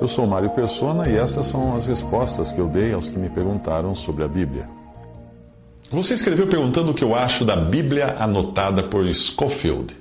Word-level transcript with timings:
Eu 0.00 0.08
sou 0.08 0.26
Mário 0.26 0.48
Persona 0.50 1.06
e 1.06 1.16
essas 1.16 1.46
são 1.46 1.76
as 1.76 1.86
respostas 1.86 2.50
que 2.50 2.58
eu 2.58 2.66
dei 2.66 2.94
aos 2.94 3.06
que 3.06 3.18
me 3.18 3.28
perguntaram 3.28 3.94
sobre 3.94 4.24
a 4.24 4.28
Bíblia. 4.28 4.64
Você 5.90 6.14
escreveu 6.14 6.46
perguntando 6.46 6.92
o 6.92 6.94
que 6.94 7.04
eu 7.04 7.14
acho 7.14 7.44
da 7.44 7.54
Bíblia 7.54 8.16
anotada 8.18 8.84
por 8.84 9.06
Scofield. 9.12 9.94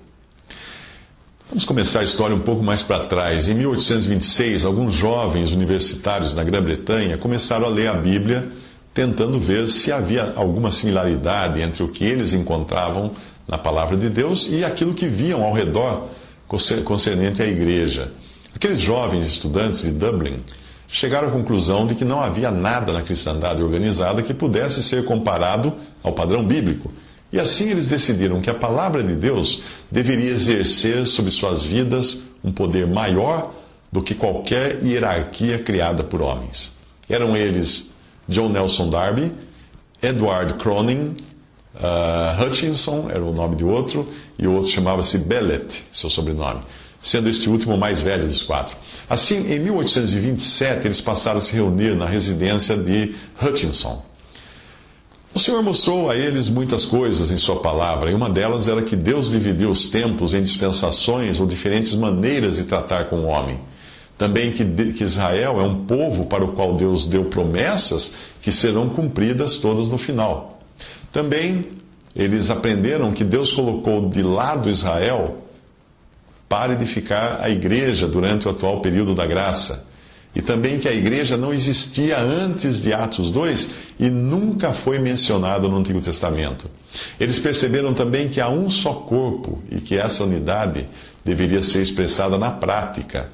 Vamos 1.50 1.66
começar 1.66 2.00
a 2.00 2.04
história 2.06 2.34
um 2.34 2.42
pouco 2.42 2.64
mais 2.64 2.82
para 2.82 3.06
trás. 3.08 3.50
Em 3.50 3.54
1826, 3.54 4.64
alguns 4.64 4.94
jovens 4.94 5.52
universitários 5.52 6.34
na 6.34 6.44
Grã-Bretanha 6.44 7.18
começaram 7.18 7.66
a 7.66 7.70
ler 7.70 7.90
a 7.90 7.94
Bíblia, 7.95 8.48
tentando 8.94 9.40
ver 9.42 9.68
se 9.68 9.92
havia 9.92 10.34
alguma 10.38 10.72
similaridade 10.72 11.62
entre 11.62 11.84
o 11.84 11.90
que 11.90 12.06
eles 12.06 12.32
encontravam 12.32 13.12
na 13.45 13.58
palavra 13.58 13.98
de 13.98 14.09
Deus 14.09 14.48
e 14.50 14.64
aquilo 14.64 14.94
que 14.94 15.08
viam 15.08 15.44
ao 15.44 15.54
redor 15.54 16.08
concernente 16.86 17.42
à 17.42 17.45
igreja. 17.45 18.12
Aqueles 18.58 18.82
jovens 18.82 19.28
estudantes 19.28 19.84
de 19.84 19.92
Dublin 19.92 20.40
chegaram 20.88 21.28
à 21.28 21.31
conclusão 21.31 21.86
de 21.86 21.94
que 21.94 22.04
não 22.04 22.20
havia 22.20 22.50
nada 22.50 22.92
na 22.92 23.04
cristandade 23.04 23.62
organizada 23.62 24.23
que 24.23 24.34
pudesse 24.34 24.81
ser 24.81 25.06
comparado 25.06 25.76
ao 26.02 26.12
padrão 26.14 26.44
bíblico 26.44 26.92
e 27.31 27.40
assim 27.40 27.70
eles 27.70 27.86
decidiram 27.86 28.42
que 28.42 28.50
a 28.50 28.56
palavra 28.56 29.04
de 29.04 29.14
Deus 29.14 29.62
deveria 29.92 30.31
exercer 30.31 31.06
sobre 31.06 31.30
suas 31.30 31.62
vidas 31.62 32.23
um 32.44 32.52
poder 32.52 32.88
maior 32.88 33.54
do 33.92 34.02
que 34.02 34.16
qualquer 34.16 34.84
hierarquia 34.84 35.59
criada 35.59 36.03
por 36.03 36.24
homens. 36.24 36.76
Eram 37.08 37.38
eles 37.38 37.94
John 38.28 38.50
Nelson 38.50 38.90
Darby, 38.90 39.34
Edward 40.02 40.56
Cronin, 40.56 41.16
uh, 41.76 42.44
Hutchinson, 42.44 43.08
era 43.08 43.24
o 43.24 43.31
nome 43.31 43.56
de 43.56 43.64
outro, 43.64 44.09
e 44.40 44.48
o 44.48 44.53
outro 44.53 44.72
chamava-se 44.72 45.20
Bellet, 45.20 45.84
seu 45.94 46.09
sobrenome, 46.09 46.62
sendo 47.08 47.30
este 47.30 47.50
último 47.50 47.75
o 47.75 47.80
mais 47.80 48.02
velho 48.02 48.27
dos 48.27 48.44
quatro. 48.44 48.75
Assim, 49.09 49.50
em 49.50 49.59
1827, 49.59 50.86
eles 50.86 51.00
passaram 51.00 51.38
a 51.38 51.41
se 51.41 51.53
reunir 51.53 51.95
na 51.95 52.05
residência 52.05 52.75
de 52.75 53.16
Hutchinson. 53.41 54.03
O 55.33 55.39
Senhor 55.39 55.63
mostrou 55.63 56.09
a 56.09 56.17
eles 56.17 56.50
muitas 56.50 56.85
coisas 56.85 57.31
em 57.31 57.38
Sua 57.38 57.61
palavra, 57.61 58.11
e 58.11 58.13
uma 58.13 58.30
delas 58.30 58.67
era 58.67 58.81
que 58.81 58.95
Deus 58.95 59.31
dividiu 59.31 59.69
os 59.69 59.89
tempos 59.89 60.33
em 60.33 60.41
dispensações 60.41 61.39
ou 61.39 61.45
diferentes 61.45 61.94
maneiras 61.94 62.58
de 62.58 62.63
tratar 62.63 63.05
com 63.05 63.19
o 63.22 63.28
homem. 63.28 63.61
Também 64.17 64.52
que, 64.52 64.66
que 64.91 65.03
Israel 65.03 65.61
é 65.61 65.63
um 65.63 65.85
povo 65.85 66.25
para 66.25 66.44
o 66.44 66.53
qual 66.53 66.75
Deus 66.75 67.08
deu 67.08 67.25
promessas 67.25 68.16
que 68.41 68.52
serão 68.52 68.89
cumpridas 68.89 69.59
todas 69.59 69.88
no 69.89 69.97
final. 69.97 70.59
Também 71.13 71.67
eles 72.13 72.50
aprenderam 72.50 73.13
que 73.13 73.23
Deus 73.23 73.53
colocou 73.53 74.09
de 74.09 74.23
lado 74.23 74.69
Israel 74.69 75.47
para 76.48 76.73
edificar 76.73 77.40
a 77.42 77.50
igreja 77.50 78.08
durante 78.08 78.48
o 78.48 78.52
atual 78.52 78.81
período 78.81 79.14
da 79.14 79.26
graça 79.26 79.88
e 80.38 80.42
também 80.42 80.78
que 80.78 80.88
a 80.88 80.94
igreja 80.94 81.36
não 81.36 81.52
existia 81.52 82.20
antes 82.20 82.80
de 82.84 82.94
Atos 82.94 83.31
2 83.31 83.72
e 84.00 84.08
nunca 84.08 84.72
foi 84.72 85.00
mencionada 85.00 85.68
no 85.68 85.78
Antigo 85.78 86.00
Testamento. 86.00 86.69
Eles 87.19 87.40
perceberam 87.40 87.91
também 87.96 88.30
que 88.30 88.40
há 88.40 88.47
um 88.47 88.69
só 88.69 88.94
corpo 88.94 89.63
e 89.72 89.81
que 89.81 89.97
essa 89.97 90.24
unidade 90.24 90.85
deveria 91.25 91.63
ser 91.63 91.81
expressada 91.81 92.38
na 92.38 92.52
prática. 92.52 93.29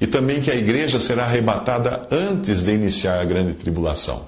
E 0.00 0.06
também 0.06 0.40
que 0.40 0.50
a 0.50 0.54
igreja 0.54 0.98
será 0.98 1.24
arrebatada 1.24 2.08
antes 2.10 2.64
de 2.64 2.72
iniciar 2.72 3.20
a 3.20 3.24
grande 3.26 3.52
tribulação. 3.52 4.24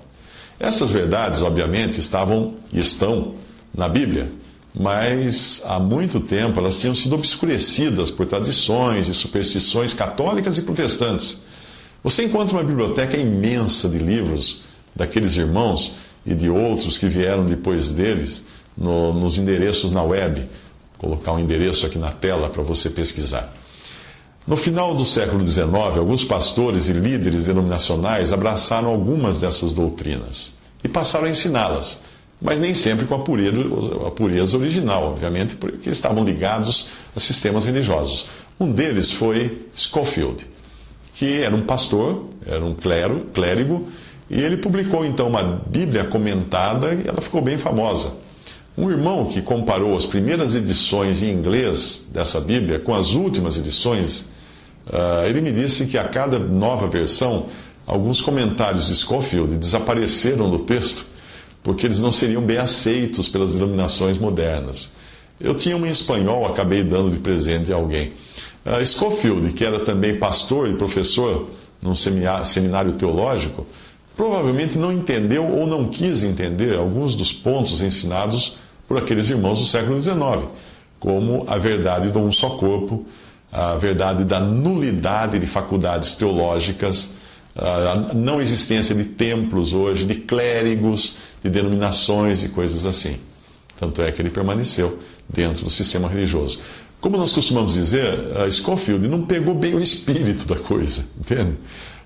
Essas 0.60 0.91
verdades, 0.91 1.41
obviamente, 1.41 1.99
estavam 1.99 2.56
e 2.70 2.78
estão 2.78 3.37
na 3.75 3.88
Bíblia, 3.88 4.28
mas 4.78 5.61
há 5.66 5.81
muito 5.81 6.21
tempo 6.21 6.61
elas 6.61 6.78
tinham 6.78 6.94
sido 6.94 7.16
obscurecidas 7.16 8.12
por 8.12 8.27
tradições 8.27 9.09
e 9.09 9.15
superstições 9.15 9.93
católicas 9.93 10.56
e 10.56 10.62
protestantes. 10.62 11.43
Você 12.05 12.25
encontra 12.25 12.56
uma 12.56 12.62
biblioteca 12.62 13.17
imensa 13.17 13.88
de 13.88 13.99
livros 13.99 14.62
daqueles 14.94 15.37
irmãos 15.37 15.93
e 16.25 16.33
de 16.33 16.49
outros 16.49 16.97
que 16.97 17.09
vieram 17.09 17.44
depois 17.44 17.91
deles 17.91 18.47
no, 18.77 19.12
nos 19.12 19.37
endereços 19.37 19.91
na 19.91 20.03
web. 20.03 20.49
Vou 21.00 21.11
colocar 21.11 21.33
um 21.33 21.41
endereço 21.41 21.84
aqui 21.84 21.99
na 21.99 22.12
tela 22.12 22.49
para 22.49 22.62
você 22.62 22.88
pesquisar. 22.88 23.53
No 24.47 24.56
final 24.56 24.94
do 24.94 25.05
século 25.05 25.47
XIX, 25.47 25.75
alguns 25.75 26.22
pastores 26.22 26.88
e 26.88 26.93
líderes 26.93 27.44
denominacionais 27.44 28.33
abraçaram 28.33 28.88
algumas 28.88 29.41
dessas 29.41 29.72
doutrinas 29.72 30.56
e 30.84 30.88
passaram 30.88 31.27
a 31.27 31.31
ensiná-las, 31.31 32.00
mas 32.41 32.60
nem 32.60 32.75
sempre 32.75 33.06
com 33.06 33.15
a 33.15 33.19
pureza, 33.19 33.56
a 34.06 34.10
pureza 34.10 34.56
original, 34.56 35.12
obviamente, 35.12 35.56
porque 35.56 35.91
estavam 35.91 36.25
ligados 36.25 36.88
a 37.15 37.21
sistemas 37.21 37.65
religiosos. 37.65 38.26
Um 38.60 38.72
deles 38.72 39.12
foi 39.12 39.66
Scofield 39.76 40.47
que 41.19 41.43
era 41.43 41.54
um 41.54 41.62
pastor, 41.62 42.26
era 42.47 42.65
um 42.65 42.75
clero, 42.75 43.26
clérigo, 43.34 43.88
e 44.31 44.41
ele 44.41 44.59
publicou 44.59 45.04
então 45.04 45.26
uma 45.26 45.43
Bíblia 45.43 46.04
comentada 46.04 46.94
e 46.94 47.09
ela 47.09 47.21
ficou 47.21 47.43
bem 47.43 47.59
famosa. 47.59 48.12
Um 48.76 48.88
irmão 48.88 49.26
que 49.26 49.43
comparou 49.43 49.97
as 49.97 50.06
primeiras 50.06 50.55
edições 50.55 51.20
em 51.20 51.32
inglês 51.32 52.09
dessa 52.12 52.41
Bíblia 52.41 52.78
com 52.78 52.94
as 52.94 53.10
últimas 53.10 53.59
edições, 53.59 54.20
uh, 54.87 55.25
ele 55.26 55.41
me 55.41 55.50
disse 55.50 55.87
que 55.87 55.99
a 55.99 56.05
cada 56.05 56.38
nova 56.38 56.87
versão, 56.87 57.47
alguns 57.84 58.20
comentários 58.20 58.87
de 58.87 58.94
Scofield 58.94 59.56
desapareceram 59.56 60.49
do 60.49 60.60
texto, 60.60 61.05
porque 61.69 61.84
eles 61.84 62.01
não 62.01 62.11
seriam 62.11 62.41
bem 62.41 62.56
aceitos 62.56 63.29
pelas 63.29 63.53
denominações 63.53 64.17
modernas. 64.17 64.97
Eu 65.39 65.55
tinha 65.55 65.77
uma 65.77 65.87
em 65.87 65.91
espanhol, 65.91 66.47
acabei 66.47 66.83
dando 66.83 67.11
de 67.11 67.19
presente 67.19 67.71
a 67.71 67.77
alguém. 67.77 68.15
Uh, 68.65 68.87
Schofield, 68.87 69.53
que 69.53 69.67
era 69.67 69.81
também 69.81 70.19
pastor 70.19 70.67
e 70.67 70.79
professor 70.79 71.51
num 71.83 71.95
seminário 71.95 72.95
teológico, 72.95 73.67
provavelmente 74.17 74.79
não 74.79 74.91
entendeu 74.91 75.45
ou 75.45 75.67
não 75.67 75.91
quis 75.91 76.23
entender 76.23 76.75
alguns 76.75 77.15
dos 77.15 77.34
pontos 77.34 77.83
ensinados 77.83 78.56
por 78.89 78.97
aqueles 78.97 79.29
irmãos 79.29 79.59
do 79.59 79.67
século 79.67 80.00
XIX, 80.00 80.49
como 80.99 81.45
a 81.47 81.59
verdade 81.59 82.11
do 82.11 82.19
um 82.19 82.33
só 82.33 82.56
corpo, 82.56 83.05
a 83.53 83.75
verdade 83.75 84.25
da 84.25 84.41
nulidade 84.41 85.39
de 85.39 85.47
faculdades 85.47 86.17
teológicas, 86.17 87.15
a 87.55 88.15
não 88.15 88.41
existência 88.41 88.95
de 88.95 89.05
templos 89.05 89.75
hoje, 89.75 90.06
de 90.06 90.15
clérigos, 90.15 91.15
de 91.48 91.54
denominações 91.54 92.42
e 92.44 92.48
coisas 92.48 92.84
assim. 92.84 93.16
Tanto 93.78 94.03
é 94.03 94.10
que 94.10 94.20
ele 94.20 94.31
permaneceu 94.31 94.98
dentro 95.28 95.64
do 95.64 95.70
sistema 95.70 96.09
religioso. 96.09 96.59
Como 97.00 97.16
nós 97.16 97.32
costumamos 97.32 97.75
dizer, 97.75 98.36
a 98.36 98.50
Schofield 98.50 99.06
não 99.06 99.25
pegou 99.25 99.54
bem 99.54 99.75
o 99.75 99.81
espírito 99.81 100.47
da 100.47 100.56
coisa, 100.56 101.04
entende? 101.19 101.56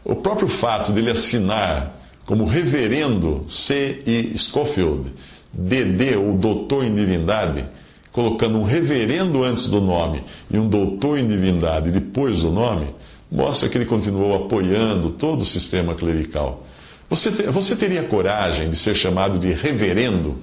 O 0.05 0.17
próprio 0.17 0.49
fato 0.49 0.93
dele 0.93 1.11
assinar 1.11 1.99
como 2.27 2.45
reverendo 2.45 3.45
C. 3.49 4.03
E. 4.07 4.39
Schofield, 4.39 5.13
DD, 5.53 6.17
ou 6.17 6.35
doutor 6.37 6.85
em 6.85 6.95
divindade, 6.95 7.65
colocando 8.13 8.59
um 8.59 8.65
reverendo 8.65 9.43
antes 9.43 9.69
do 9.69 9.81
nome 9.81 10.23
e 10.51 10.59
um 10.59 10.69
doutor 10.69 11.19
em 11.19 11.27
divindade 11.27 11.91
depois 11.91 12.41
do 12.41 12.51
nome, 12.51 12.89
mostra 13.31 13.69
que 13.69 13.79
ele 13.79 13.87
continuou 13.87 14.35
apoiando 14.35 15.11
todo 15.11 15.41
o 15.41 15.47
sistema 15.47 15.95
clerical. 15.95 16.67
Você, 17.13 17.31
você 17.51 17.77
teria 17.77 18.05
coragem 18.05 18.71
de 18.71 18.77
ser 18.77 18.95
chamado 18.95 19.39
de 19.39 19.53
reverendo? 19.53 20.39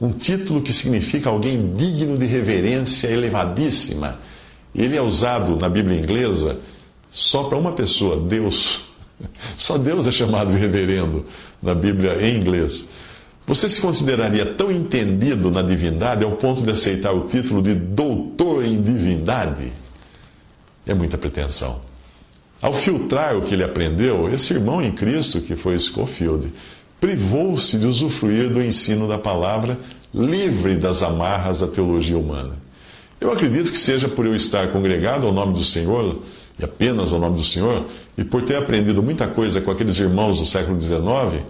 um 0.00 0.12
título 0.12 0.60
que 0.60 0.72
significa 0.72 1.30
alguém 1.30 1.74
digno 1.74 2.18
de 2.18 2.26
reverência 2.26 3.08
elevadíssima. 3.08 4.18
Ele 4.74 4.96
é 4.96 5.00
usado 5.00 5.56
na 5.56 5.68
Bíblia 5.68 5.98
inglesa 5.98 6.58
só 7.10 7.44
para 7.44 7.56
uma 7.56 7.72
pessoa, 7.72 8.28
Deus. 8.28 8.84
Só 9.56 9.78
Deus 9.78 10.06
é 10.06 10.12
chamado 10.12 10.50
de 10.50 10.58
reverendo 10.58 11.24
na 11.62 11.74
Bíblia 11.74 12.20
em 12.20 12.36
inglês. 12.36 12.86
Você 13.46 13.66
se 13.66 13.80
consideraria 13.80 14.44
tão 14.44 14.70
entendido 14.70 15.50
na 15.50 15.62
divindade 15.62 16.22
ao 16.22 16.32
ponto 16.32 16.60
de 16.60 16.70
aceitar 16.70 17.12
o 17.12 17.26
título 17.26 17.62
de 17.62 17.74
doutor 17.74 18.62
em 18.62 18.82
divindade? 18.82 19.72
É 20.86 20.92
muita 20.92 21.16
pretensão. 21.16 21.80
Ao 22.60 22.72
filtrar 22.72 23.36
o 23.36 23.42
que 23.42 23.54
ele 23.54 23.64
aprendeu, 23.64 24.28
esse 24.28 24.52
irmão 24.52 24.80
em 24.80 24.92
Cristo, 24.92 25.40
que 25.40 25.56
foi 25.56 25.78
Scofield, 25.78 26.52
privou-se 27.00 27.78
de 27.78 27.86
usufruir 27.86 28.48
do 28.48 28.62
ensino 28.62 29.06
da 29.06 29.18
palavra, 29.18 29.78
livre 30.14 30.76
das 30.76 31.02
amarras 31.02 31.60
da 31.60 31.66
teologia 31.66 32.18
humana. 32.18 32.54
Eu 33.20 33.32
acredito 33.32 33.70
que 33.72 33.80
seja 33.80 34.08
por 34.08 34.26
eu 34.26 34.34
estar 34.34 34.68
congregado 34.68 35.26
ao 35.26 35.32
nome 35.32 35.54
do 35.54 35.64
Senhor, 35.64 36.22
e 36.58 36.64
apenas 36.64 37.12
ao 37.12 37.18
nome 37.18 37.36
do 37.36 37.44
Senhor, 37.44 37.84
e 38.16 38.24
por 38.24 38.42
ter 38.42 38.56
aprendido 38.56 39.02
muita 39.02 39.26
coisa 39.26 39.60
com 39.60 39.70
aqueles 39.70 39.98
irmãos 39.98 40.38
do 40.38 40.46
século 40.46 40.80
XIX, 40.80 41.44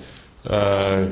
ah, 0.45 1.09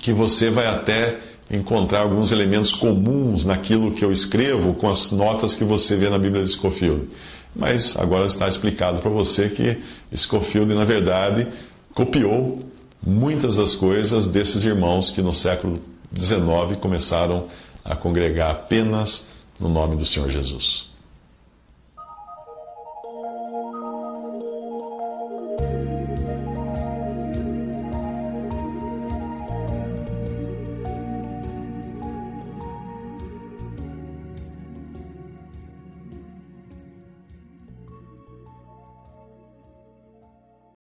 que 0.00 0.12
você 0.12 0.50
vai 0.50 0.66
até 0.66 1.16
encontrar 1.50 2.00
alguns 2.00 2.32
elementos 2.32 2.72
comuns 2.72 3.44
naquilo 3.44 3.92
que 3.92 4.04
eu 4.04 4.10
escrevo 4.10 4.74
com 4.74 4.88
as 4.88 5.12
notas 5.12 5.54
que 5.54 5.64
você 5.64 5.96
vê 5.96 6.10
na 6.10 6.18
Bíblia 6.18 6.44
de 6.44 6.50
Scofield. 6.50 7.08
Mas 7.56 7.96
agora 7.96 8.26
está 8.26 8.48
explicado 8.48 9.00
para 9.00 9.10
você 9.10 9.48
que 9.48 9.78
Scofield, 10.14 10.74
na 10.74 10.84
verdade, 10.84 11.48
copiou 11.94 12.60
muitas 13.04 13.56
das 13.56 13.74
coisas 13.74 14.28
desses 14.28 14.62
irmãos 14.62 15.10
que 15.10 15.22
no 15.22 15.32
século 15.32 15.80
XIX 16.14 16.78
começaram 16.80 17.48
a 17.84 17.96
congregar 17.96 18.50
apenas 18.50 19.28
no 19.58 19.68
nome 19.68 19.96
do 19.96 20.04
Senhor 20.04 20.28
Jesus. 20.28 20.95